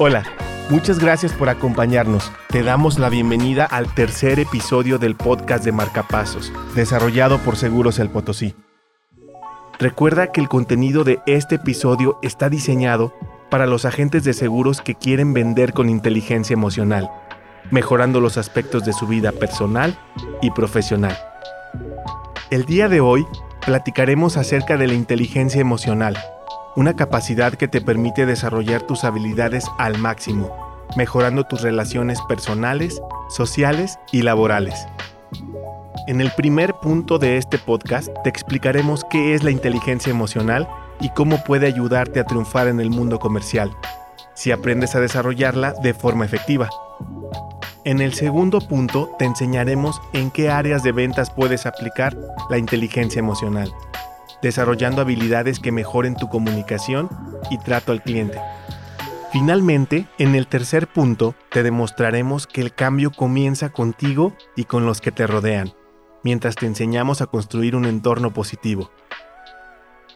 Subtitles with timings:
[0.00, 0.22] Hola,
[0.70, 2.30] muchas gracias por acompañarnos.
[2.50, 8.08] Te damos la bienvenida al tercer episodio del podcast de Marcapasos, desarrollado por Seguros El
[8.08, 8.54] Potosí.
[9.80, 13.12] Recuerda que el contenido de este episodio está diseñado
[13.50, 17.10] para los agentes de seguros que quieren vender con inteligencia emocional,
[17.72, 19.98] mejorando los aspectos de su vida personal
[20.40, 21.18] y profesional.
[22.50, 23.26] El día de hoy
[23.66, 26.16] platicaremos acerca de la inteligencia emocional
[26.78, 33.98] una capacidad que te permite desarrollar tus habilidades al máximo, mejorando tus relaciones personales, sociales
[34.12, 34.86] y laborales.
[36.06, 40.68] En el primer punto de este podcast te explicaremos qué es la inteligencia emocional
[41.00, 43.72] y cómo puede ayudarte a triunfar en el mundo comercial,
[44.34, 46.70] si aprendes a desarrollarla de forma efectiva.
[47.82, 52.16] En el segundo punto te enseñaremos en qué áreas de ventas puedes aplicar
[52.48, 53.74] la inteligencia emocional
[54.42, 57.08] desarrollando habilidades que mejoren tu comunicación
[57.50, 58.40] y trato al cliente.
[59.32, 65.00] Finalmente, en el tercer punto, te demostraremos que el cambio comienza contigo y con los
[65.00, 65.74] que te rodean,
[66.24, 68.90] mientras te enseñamos a construir un entorno positivo.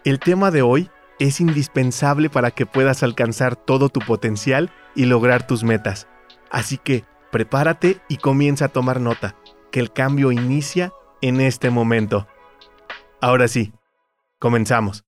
[0.04, 5.46] El tema de hoy es indispensable para que puedas alcanzar todo tu potencial y lograr
[5.46, 6.08] tus metas.
[6.50, 9.36] Así que prepárate y comienza a tomar nota,
[9.70, 12.26] que el cambio inicia en este momento.
[13.20, 13.72] Ahora sí,
[14.42, 15.04] Comenzamos.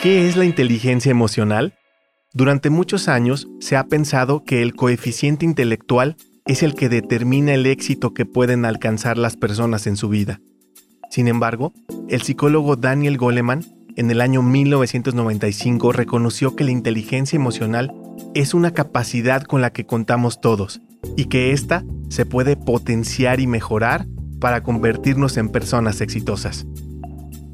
[0.00, 1.74] ¿Qué es la inteligencia emocional?
[2.32, 7.66] Durante muchos años se ha pensado que el coeficiente intelectual es el que determina el
[7.66, 10.40] éxito que pueden alcanzar las personas en su vida.
[11.10, 11.72] Sin embargo,
[12.08, 17.94] el psicólogo Daniel Goleman en el año 1995 reconoció que la inteligencia emocional
[18.34, 20.80] es una capacidad con la que contamos todos
[21.16, 24.06] y que ésta se puede potenciar y mejorar
[24.40, 26.66] para convertirnos en personas exitosas.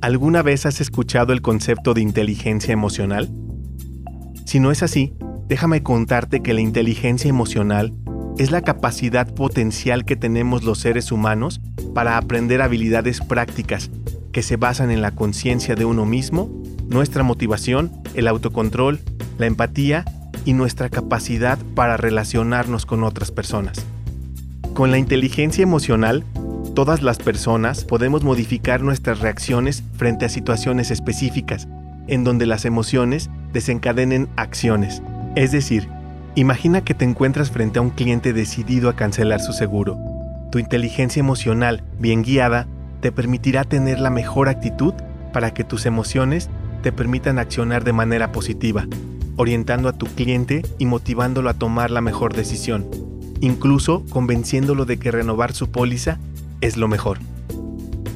[0.01, 3.29] ¿Alguna vez has escuchado el concepto de inteligencia emocional?
[4.47, 5.15] Si no es así,
[5.49, 7.93] déjame contarte que la inteligencia emocional
[8.39, 11.61] es la capacidad potencial que tenemos los seres humanos
[11.95, 13.91] para aprender habilidades prácticas
[14.33, 16.49] que se basan en la conciencia de uno mismo,
[16.89, 19.01] nuestra motivación, el autocontrol,
[19.39, 20.05] la empatía
[20.45, 23.85] y nuestra capacidad para relacionarnos con otras personas.
[24.75, 26.25] Con la inteligencia emocional,
[26.75, 31.67] todas las personas podemos modificar nuestras reacciones frente a situaciones específicas,
[32.07, 35.03] en donde las emociones desencadenen acciones.
[35.35, 35.89] Es decir,
[36.35, 39.99] imagina que te encuentras frente a un cliente decidido a cancelar su seguro.
[40.53, 42.67] Tu inteligencia emocional, bien guiada,
[43.01, 44.95] te permitirá tener la mejor actitud
[45.33, 46.49] para que tus emociones
[46.83, 48.87] te permitan accionar de manera positiva,
[49.39, 52.87] orientando a tu cliente y motivándolo a tomar la mejor decisión,
[53.41, 56.19] incluso convenciéndolo de que renovar su póliza
[56.61, 57.19] es lo mejor.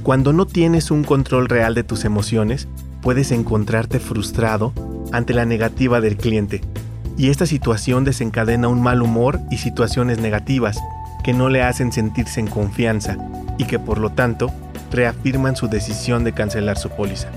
[0.03, 2.69] Cuando no tienes un control real de tus emociones,
[3.00, 4.72] puedes encontrarte frustrado
[5.12, 6.61] ante la negativa del cliente,
[7.16, 10.78] y esta situación desencadena un mal humor y situaciones negativas
[11.22, 13.16] que no le hacen sentirse en confianza
[13.59, 14.50] y que por lo tanto
[14.91, 17.28] reafirman su decisión de cancelar su póliza.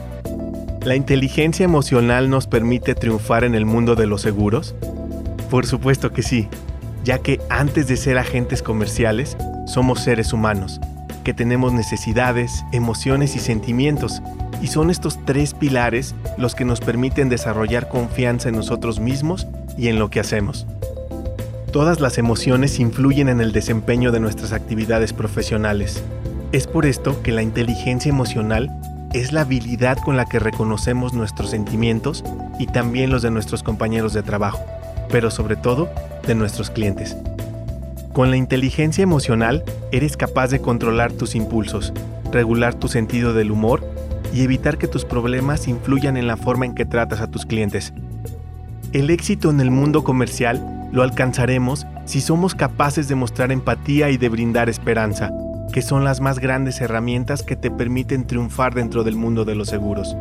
[0.86, 4.76] ¿La inteligencia emocional nos permite triunfar en el mundo de los seguros?
[5.50, 6.48] Por supuesto que sí,
[7.04, 9.36] ya que antes de ser agentes comerciales,
[9.66, 10.80] somos seres humanos,
[11.24, 14.22] que tenemos necesidades, emociones y sentimientos,
[14.62, 19.48] y son estos tres pilares los que nos permiten desarrollar confianza en nosotros mismos
[19.80, 20.68] y en lo que hacemos.
[21.72, 26.04] Todas las emociones influyen en el desempeño de nuestras actividades profesionales.
[26.52, 28.70] Es por esto que la inteligencia emocional
[29.16, 32.22] es la habilidad con la que reconocemos nuestros sentimientos
[32.60, 34.60] y también los de nuestros compañeros de trabajo,
[35.10, 35.90] pero sobre todo
[36.28, 37.16] de nuestros clientes.
[38.12, 41.94] Con la inteligencia emocional eres capaz de controlar tus impulsos,
[42.34, 43.90] regular tu sentido del humor
[44.34, 47.94] y evitar que tus problemas influyan en la forma en que tratas a tus clientes.
[48.92, 54.18] El éxito en el mundo comercial lo alcanzaremos si somos capaces de mostrar empatía y
[54.18, 55.32] de brindar esperanza,
[55.76, 59.68] que son las más grandes herramientas que te permiten triunfar dentro del mundo de los
[59.68, 60.16] seguros.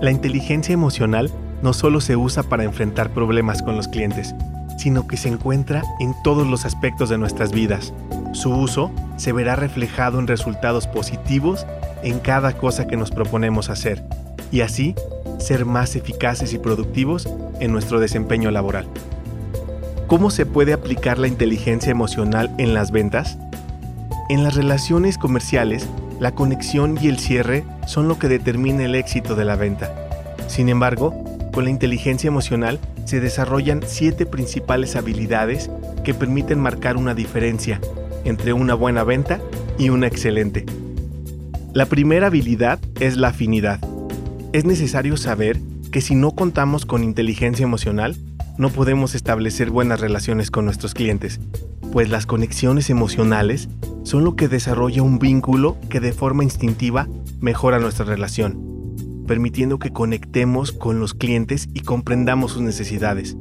[0.00, 1.30] La inteligencia emocional
[1.62, 4.34] no solo se usa para enfrentar problemas con los clientes,
[4.78, 7.92] sino que se encuentra en todos los aspectos de nuestras vidas.
[8.32, 11.66] Su uso se verá reflejado en resultados positivos
[12.02, 14.02] en cada cosa que nos proponemos hacer,
[14.50, 14.94] y así
[15.38, 17.28] ser más eficaces y productivos
[17.60, 18.86] en nuestro desempeño laboral.
[20.06, 23.36] ¿Cómo se puede aplicar la inteligencia emocional en las ventas?
[24.30, 25.86] En las relaciones comerciales,
[26.18, 29.94] la conexión y el cierre son lo que determina el éxito de la venta.
[30.48, 31.12] Sin embargo,
[31.52, 35.70] con la inteligencia emocional se desarrollan siete principales habilidades
[36.04, 37.80] que permiten marcar una diferencia
[38.24, 39.40] entre una buena venta
[39.78, 40.64] y una excelente.
[41.74, 43.78] La primera habilidad es la afinidad.
[44.54, 45.60] Es necesario saber
[45.92, 48.16] que si no contamos con inteligencia emocional,
[48.56, 51.40] no podemos establecer buenas relaciones con nuestros clientes,
[51.92, 53.68] pues las conexiones emocionales
[54.04, 57.08] son lo que desarrolla un vínculo que de forma instintiva
[57.40, 58.94] mejora nuestra relación,
[59.26, 63.36] permitiendo que conectemos con los clientes y comprendamos sus necesidades,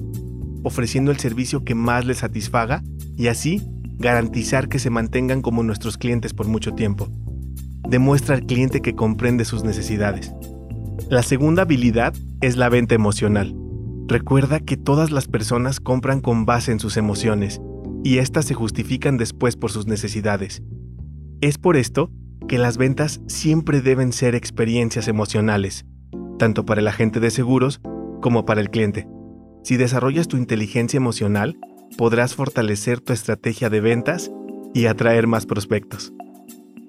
[0.64, 2.82] ofreciendo el servicio que más les satisfaga
[3.16, 3.62] y así
[4.00, 7.10] garantizar que se mantengan como nuestros clientes por mucho tiempo
[7.88, 10.34] demuestra al cliente que comprende sus necesidades.
[11.10, 13.56] La segunda habilidad es la venta emocional.
[14.08, 17.62] Recuerda que todas las personas compran con base en sus emociones
[18.04, 20.62] y éstas se justifican después por sus necesidades.
[21.42, 22.12] Es por esto
[22.48, 25.86] que las ventas siempre deben ser experiencias emocionales,
[26.38, 27.82] tanto para el agente de seguros
[28.22, 29.08] como para el cliente.
[29.64, 31.58] Si desarrollas tu inteligencia emocional,
[31.98, 34.32] podrás fortalecer tu estrategia de ventas
[34.74, 36.14] y atraer más prospectos.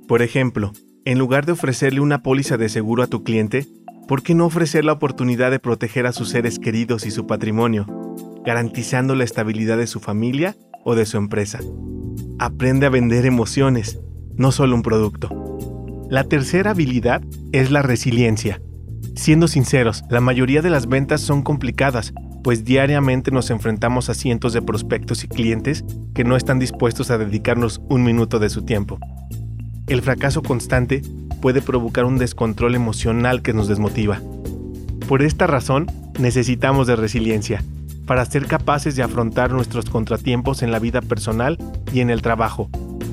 [0.09, 0.73] Por ejemplo,
[1.05, 3.67] en lugar de ofrecerle una póliza de seguro a tu cliente,
[4.09, 7.87] ¿por qué no ofrecer la oportunidad de proteger a sus seres queridos y su patrimonio,
[8.45, 11.61] garantizando la estabilidad de su familia o de su empresa?
[12.39, 13.99] Aprende a vender emociones,
[14.37, 15.31] no solo un producto.
[16.11, 17.23] La tercera habilidad
[17.53, 18.61] es la resiliencia.
[19.17, 24.53] Siendo sinceros, la mayoría de las ventas son complicadas, pues diariamente nos enfrentamos a cientos
[24.53, 25.85] de prospectos y clientes
[26.15, 28.99] que no están dispuestos a dedicarnos un minuto de su tiempo.
[29.87, 31.03] El fracaso constante
[31.41, 34.21] puede provocar un descontrol emocional que nos desmotiva.
[35.09, 35.87] Por esta razón,
[36.19, 37.63] necesitamos de resiliencia,
[38.07, 41.59] para ser capaces de afrontar nuestros contratiempos en la vida personal
[41.93, 42.69] y en el trabajo.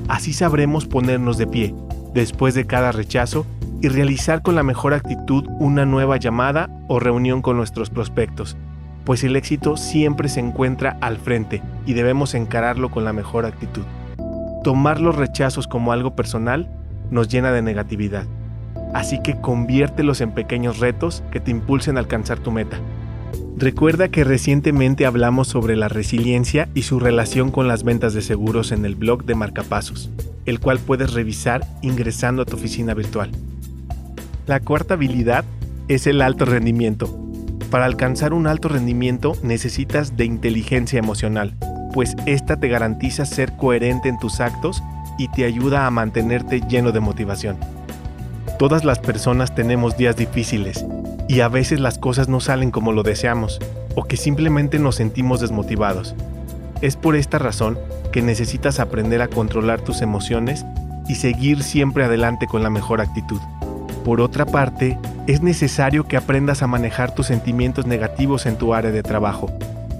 [0.08, 1.74] Así sabremos ponernos de pie,
[2.14, 3.46] después de cada rechazo,
[3.80, 8.56] y realizar con la mejor actitud una nueva llamada o reunión con nuestros prospectos,
[9.04, 13.82] pues el éxito siempre se encuentra al frente y debemos encararlo con la mejor actitud.
[14.62, 16.70] Tomar los rechazos como algo personal
[17.10, 18.26] nos llena de negatividad.
[18.94, 22.78] Así que conviértelos en pequeños retos que te impulsen a alcanzar tu meta.
[23.56, 28.72] Recuerda que recientemente hablamos sobre la resiliencia y su relación con las ventas de seguros
[28.72, 30.10] en el blog de Marcapasos,
[30.46, 33.30] el cual puedes revisar ingresando a tu oficina virtual.
[34.46, 35.44] La cuarta habilidad
[35.88, 37.18] es el alto rendimiento.
[37.70, 41.54] Para alcanzar un alto rendimiento necesitas de inteligencia emocional
[41.92, 44.82] pues esta te garantiza ser coherente en tus actos
[45.18, 47.56] y te ayuda a mantenerte lleno de motivación.
[48.62, 50.86] Todas las personas tenemos días difíciles
[51.26, 53.58] y a veces las cosas no salen como lo deseamos
[53.96, 56.14] o que simplemente nos sentimos desmotivados.
[56.80, 57.76] Es por esta razón
[58.12, 60.64] que necesitas aprender a controlar tus emociones
[61.08, 63.40] y seguir siempre adelante con la mejor actitud.
[64.04, 68.92] Por otra parte, es necesario que aprendas a manejar tus sentimientos negativos en tu área
[68.92, 69.50] de trabajo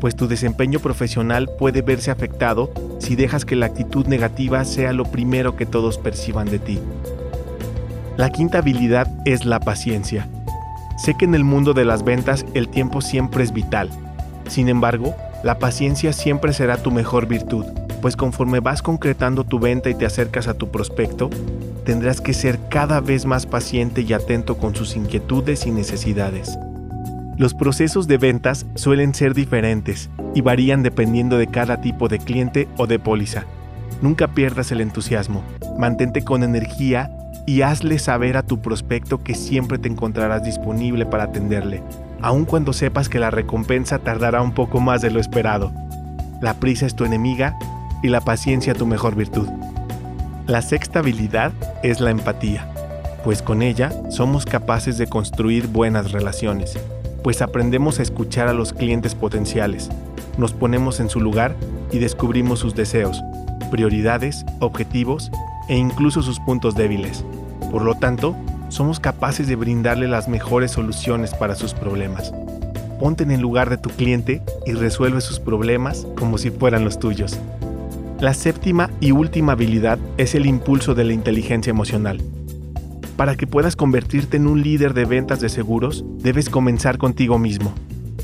[0.03, 5.05] pues tu desempeño profesional puede verse afectado si dejas que la actitud negativa sea lo
[5.05, 6.81] primero que todos perciban de ti.
[8.19, 10.29] La quinta habilidad es la paciencia.
[10.99, 13.89] Sé que en el mundo de las ventas el tiempo siempre es vital.
[14.49, 17.65] Sin embargo, la paciencia siempre será tu mejor virtud,
[18.03, 21.31] pues conforme vas concretando tu venta y te acercas a tu prospecto,
[21.87, 26.59] tendrás que ser cada vez más paciente y atento con sus inquietudes y necesidades.
[27.39, 32.69] Los procesos de ventas suelen ser diferentes y varían dependiendo de cada tipo de cliente
[32.77, 33.47] o de póliza.
[34.03, 35.43] Nunca pierdas el entusiasmo,
[35.79, 37.11] mantente con energía
[37.47, 41.83] y hazle saber a tu prospecto que siempre te encontrarás disponible para atenderle,
[42.21, 45.73] aun cuando sepas que la recompensa tardará un poco más de lo esperado.
[46.41, 47.57] La prisa es tu enemiga
[48.03, 49.49] y la paciencia tu mejor virtud.
[50.47, 52.69] La sexta habilidad es la empatía,
[53.25, 56.79] pues con ella somos capaces de construir buenas relaciones
[57.23, 59.89] pues aprendemos a escuchar a los clientes potenciales,
[60.39, 61.55] nos ponemos en su lugar
[61.93, 63.23] y descubrimos sus deseos,
[63.71, 65.31] prioridades, objetivos
[65.69, 67.25] e incluso sus puntos débiles.
[67.73, 68.37] Por lo tanto,
[68.69, 72.33] somos capaces de brindarle las mejores soluciones para sus problemas.
[73.01, 76.99] Ponte en el lugar de tu cliente y resuelve sus problemas como si fueran los
[76.99, 77.41] tuyos.
[78.21, 82.23] La séptima y última habilidad es el impulso de la inteligencia emocional.
[83.17, 87.73] Para que puedas convertirte en un líder de ventas de seguros, debes comenzar contigo mismo,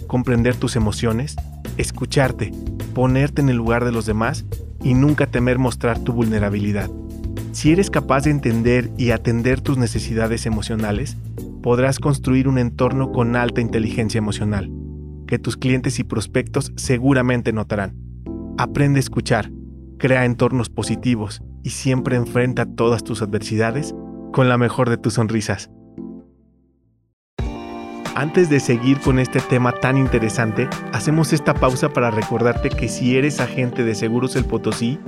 [0.06, 1.36] comprender tus emociones,
[1.78, 2.52] escucharte,
[2.94, 4.44] ponerte en el lugar de los demás
[4.82, 6.90] y nunca temer mostrar tu vulnerabilidad.
[7.52, 11.16] Si eres capaz de entender y atender tus necesidades emocionales,
[11.62, 14.70] podrás construir un entorno con alta inteligencia emocional,
[15.26, 17.96] que tus clientes y prospectos seguramente notarán.
[18.58, 19.50] Aprende a escuchar,
[19.98, 23.94] crea entornos positivos y siempre enfrenta todas tus adversidades
[24.32, 25.70] con la mejor de tus sonrisas.
[28.14, 33.16] Antes de seguir con este tema tan interesante, hacemos esta pausa para recordarte que si
[33.16, 34.98] eres agente de Seguros El Potosí,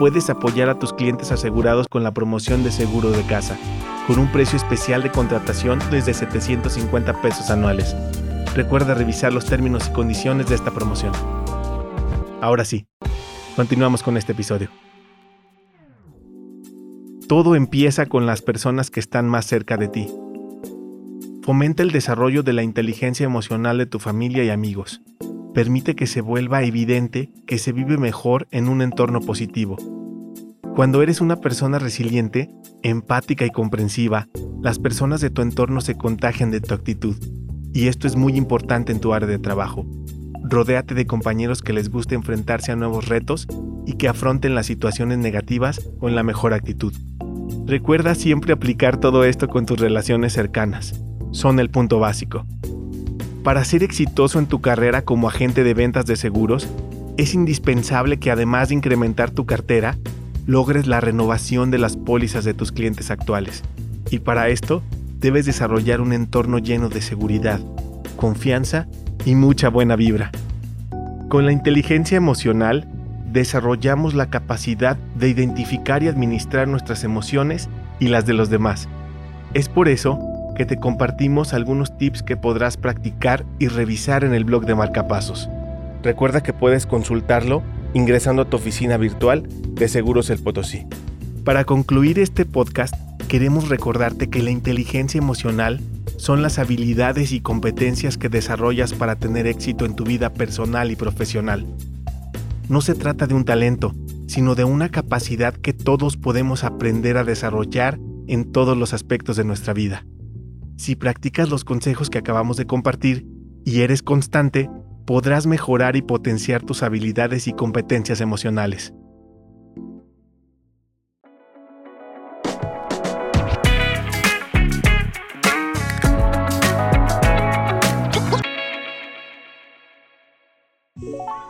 [0.00, 3.58] puedes apoyar a tus clientes asegurados con la promoción de seguro de casa,
[4.06, 7.94] con un precio especial de contratación desde 750 pesos anuales.
[8.54, 11.12] Recuerda revisar los términos y condiciones de esta promoción.
[12.40, 12.86] Ahora sí,
[13.56, 14.70] continuamos con este episodio.
[17.28, 20.08] Todo empieza con las personas que están más cerca de ti.
[21.42, 25.02] Fomenta el desarrollo de la inteligencia emocional de tu familia y amigos.
[25.54, 29.76] Permite que se vuelva evidente que se vive mejor en un entorno positivo.
[30.76, 32.48] Cuando eres una persona resiliente,
[32.84, 34.28] empática y comprensiva,
[34.62, 37.16] las personas de tu entorno se contagian de tu actitud.
[37.72, 39.84] Y esto es muy importante en tu área de trabajo.
[40.44, 43.48] Rodéate de compañeros que les guste enfrentarse a nuevos retos
[43.86, 46.94] y que afronten las situaciones negativas con la mejor actitud.
[47.66, 51.02] Recuerda siempre aplicar todo esto con tus relaciones cercanas.
[51.32, 52.46] Son el punto básico.
[53.42, 56.68] Para ser exitoso en tu carrera como agente de ventas de seguros,
[57.16, 59.96] es indispensable que además de incrementar tu cartera,
[60.46, 63.62] logres la renovación de las pólizas de tus clientes actuales.
[64.10, 64.82] Y para esto,
[65.20, 67.60] debes desarrollar un entorno lleno de seguridad,
[68.16, 68.88] confianza
[69.24, 70.30] y mucha buena vibra.
[71.30, 72.88] Con la inteligencia emocional,
[73.32, 77.70] desarrollamos la capacidad de identificar y administrar nuestras emociones
[78.00, 78.88] y las de los demás.
[79.54, 84.44] Es por eso que te compartimos algunos tips que podrás practicar y revisar en el
[84.44, 85.48] blog de Marcapasos.
[86.02, 87.62] Recuerda que puedes consultarlo
[87.94, 90.86] ingresando a tu oficina virtual de Seguros El Potosí.
[91.44, 92.94] Para concluir este podcast,
[93.28, 95.80] queremos recordarte que la inteligencia emocional
[96.16, 100.96] son las habilidades y competencias que desarrollas para tener éxito en tu vida personal y
[100.96, 101.66] profesional
[102.70, 103.96] no se trata de un talento,
[104.28, 109.42] sino de una capacidad que todos podemos aprender a desarrollar en todos los aspectos de
[109.42, 110.06] nuestra vida.
[110.80, 113.26] Si practicas los consejos que acabamos de compartir
[113.66, 114.70] y eres constante,
[115.04, 118.94] podrás mejorar y potenciar tus habilidades y competencias emocionales.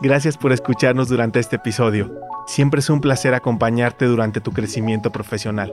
[0.03, 2.13] Gracias por escucharnos durante este episodio.
[2.49, 5.73] Siempre es un placer acompañarte durante tu crecimiento profesional.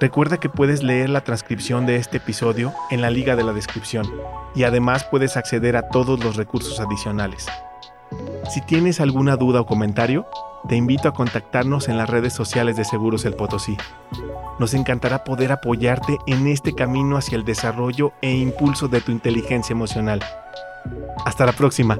[0.00, 4.10] Recuerda que puedes leer la transcripción de este episodio en la liga de la descripción
[4.54, 7.46] y además puedes acceder a todos los recursos adicionales.
[8.50, 10.26] Si tienes alguna duda o comentario,
[10.68, 13.76] te invito a contactarnos en las redes sociales de Seguros El Potosí.
[14.58, 19.74] Nos encantará poder apoyarte en este camino hacia el desarrollo e impulso de tu inteligencia
[19.74, 20.24] emocional.
[21.26, 21.98] Hasta la próxima.